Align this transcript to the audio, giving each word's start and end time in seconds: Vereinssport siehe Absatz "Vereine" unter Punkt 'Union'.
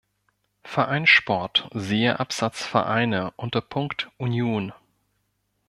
Vereinssport 0.63 1.69
siehe 1.75 2.19
Absatz 2.19 2.65
"Vereine" 2.65 3.33
unter 3.35 3.61
Punkt 3.61 4.09
'Union'. 4.17 4.73